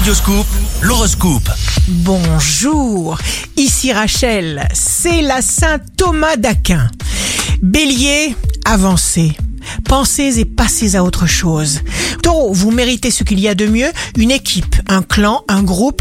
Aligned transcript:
Radioscoop, 0.00 0.46
l'horoscope. 0.80 1.50
Bonjour, 1.86 3.18
ici 3.58 3.92
Rachel, 3.92 4.66
c'est 4.72 5.20
la 5.20 5.42
Saint 5.42 5.78
Thomas 5.98 6.36
d'Aquin. 6.36 6.90
Bélier, 7.60 8.34
avancez. 8.64 9.36
Pensez 9.84 10.40
et 10.40 10.46
passez 10.46 10.96
à 10.96 11.04
autre 11.04 11.26
chose. 11.26 11.80
Taureau, 12.22 12.54
vous 12.54 12.70
méritez 12.70 13.10
ce 13.10 13.24
qu'il 13.24 13.40
y 13.40 13.46
a 13.46 13.54
de 13.54 13.66
mieux, 13.66 13.90
une 14.16 14.30
équipe, 14.30 14.74
un 14.88 15.02
clan, 15.02 15.44
un 15.48 15.62
groupe 15.62 16.00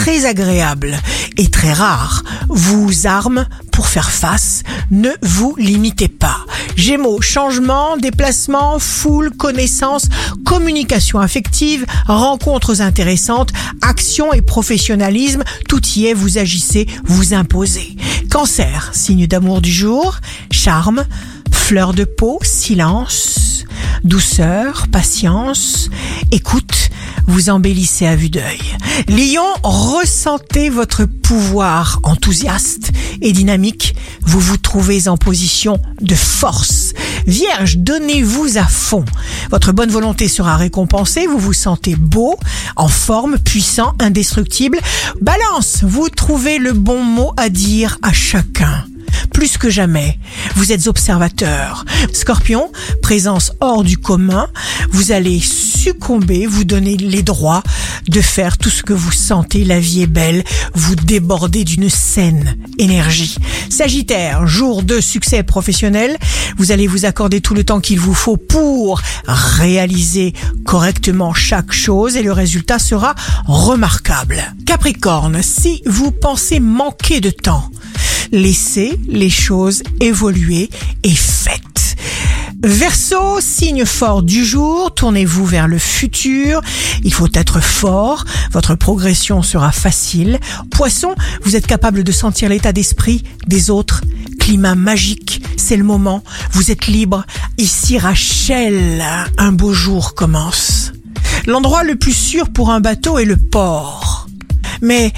très 0.00 0.24
agréable 0.24 0.98
et 1.36 1.50
très 1.50 1.74
rare. 1.74 2.24
Vous 2.48 3.06
arme 3.06 3.44
pour 3.70 3.86
faire 3.86 4.10
face, 4.10 4.62
ne 4.90 5.10
vous 5.20 5.54
limitez 5.58 6.08
pas. 6.08 6.38
Gémeaux, 6.74 7.20
changement, 7.20 7.98
déplacement, 7.98 8.78
foule, 8.78 9.30
connaissance, 9.30 10.06
communication 10.42 11.18
affective, 11.18 11.84
rencontres 12.06 12.80
intéressantes, 12.80 13.52
action 13.82 14.32
et 14.32 14.40
professionnalisme, 14.40 15.44
tout 15.68 15.82
y 15.94 16.06
est, 16.06 16.14
vous 16.14 16.38
agissez, 16.38 16.86
vous 17.04 17.34
imposez. 17.34 17.94
Cancer, 18.30 18.88
signe 18.94 19.26
d'amour 19.26 19.60
du 19.60 19.70
jour, 19.70 20.16
charme, 20.50 21.04
fleur 21.52 21.92
de 21.92 22.04
peau, 22.04 22.38
silence, 22.42 23.66
douceur, 24.02 24.86
patience, 24.90 25.90
écoute, 26.32 26.90
vous 27.30 27.48
embellissez 27.48 28.06
à 28.06 28.16
vue 28.16 28.28
d'œil. 28.28 28.60
Lion, 29.08 29.46
ressentez 29.62 30.68
votre 30.68 31.04
pouvoir 31.04 32.00
enthousiaste 32.02 32.90
et 33.22 33.32
dynamique. 33.32 33.94
Vous 34.22 34.40
vous 34.40 34.56
trouvez 34.56 35.08
en 35.08 35.16
position 35.16 35.80
de 36.00 36.14
force. 36.14 36.92
Vierge, 37.26 37.78
donnez-vous 37.78 38.58
à 38.58 38.64
fond. 38.64 39.04
Votre 39.50 39.72
bonne 39.72 39.90
volonté 39.90 40.26
sera 40.28 40.56
récompensée. 40.56 41.26
Vous 41.26 41.38
vous 41.38 41.52
sentez 41.52 41.94
beau, 41.94 42.36
en 42.76 42.88
forme, 42.88 43.38
puissant, 43.38 43.92
indestructible. 44.00 44.80
Balance, 45.20 45.78
vous 45.82 46.08
trouvez 46.08 46.58
le 46.58 46.72
bon 46.72 47.04
mot 47.04 47.32
à 47.36 47.48
dire 47.48 47.98
à 48.02 48.12
chacun 48.12 48.84
plus 49.32 49.56
que 49.58 49.70
jamais. 49.70 50.18
Vous 50.56 50.72
êtes 50.72 50.86
observateur. 50.86 51.84
Scorpion, 52.12 52.70
présence 53.02 53.52
hors 53.60 53.84
du 53.84 53.96
commun. 53.96 54.48
Vous 54.90 55.12
allez 55.12 55.40
succomber, 55.80 56.46
vous 56.46 56.64
donner 56.64 56.98
les 56.98 57.22
droits 57.22 57.62
de 58.06 58.20
faire 58.20 58.58
tout 58.58 58.68
ce 58.68 58.82
que 58.82 58.92
vous 58.92 59.12
sentez. 59.12 59.64
La 59.64 59.80
vie 59.80 60.02
est 60.02 60.06
belle. 60.06 60.44
Vous 60.74 60.94
débordez 60.94 61.64
d'une 61.64 61.88
saine 61.88 62.58
énergie. 62.78 63.36
Sagittaire, 63.70 64.46
jour 64.46 64.82
de 64.82 65.00
succès 65.00 65.42
professionnel. 65.42 66.18
Vous 66.58 66.70
allez 66.70 66.86
vous 66.86 67.06
accorder 67.06 67.40
tout 67.40 67.54
le 67.54 67.64
temps 67.64 67.80
qu'il 67.80 67.98
vous 67.98 68.12
faut 68.12 68.36
pour 68.36 69.00
réaliser 69.26 70.34
correctement 70.66 71.32
chaque 71.32 71.72
chose 71.72 72.14
et 72.16 72.22
le 72.22 72.32
résultat 72.32 72.78
sera 72.78 73.14
remarquable. 73.46 74.54
Capricorne, 74.66 75.42
si 75.42 75.82
vous 75.86 76.10
pensez 76.10 76.60
manquer 76.60 77.22
de 77.22 77.30
temps, 77.30 77.70
laissez 78.32 79.00
les 79.08 79.30
choses 79.30 79.82
évoluer 80.00 80.68
et 81.04 81.14
faites. 81.14 81.69
Verseau, 82.62 83.40
signe 83.40 83.86
fort 83.86 84.22
du 84.22 84.44
jour, 84.44 84.92
tournez-vous 84.94 85.46
vers 85.46 85.66
le 85.66 85.78
futur, 85.78 86.60
il 87.02 87.12
faut 87.12 87.28
être 87.32 87.60
fort, 87.60 88.26
votre 88.52 88.74
progression 88.74 89.42
sera 89.42 89.72
facile. 89.72 90.38
Poisson, 90.70 91.14
vous 91.42 91.56
êtes 91.56 91.66
capable 91.66 92.04
de 92.04 92.12
sentir 92.12 92.50
l'état 92.50 92.72
d'esprit 92.72 93.24
des 93.46 93.70
autres, 93.70 94.02
climat 94.38 94.74
magique, 94.74 95.42
c'est 95.56 95.78
le 95.78 95.84
moment, 95.84 96.22
vous 96.52 96.70
êtes 96.70 96.86
libre. 96.86 97.24
Ici 97.56 97.96
Rachel, 97.98 99.02
un 99.38 99.52
beau 99.52 99.72
jour 99.72 100.14
commence. 100.14 100.92
L'endroit 101.46 101.82
le 101.82 101.96
plus 101.96 102.12
sûr 102.12 102.50
pour 102.50 102.70
un 102.70 102.80
bateau 102.80 103.18
est 103.18 103.24
le 103.24 103.36
port. 103.36 104.26
Mais 104.82 105.12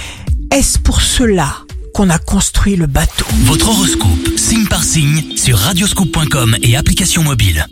est-ce 0.52 0.78
pour 0.78 1.00
cela 1.00 1.56
qu'on 1.92 2.10
a 2.10 2.18
construit 2.18 2.76
le 2.76 2.86
bateau 2.86 3.26
Votre 3.44 3.68
horoscope, 3.68 4.38
signe 4.38 4.66
par 4.66 4.82
signe, 4.82 5.36
sur 5.36 5.58
radioscoop.com 5.58 6.56
et 6.62 6.76
application 6.76 7.22
mobile. 7.22 7.66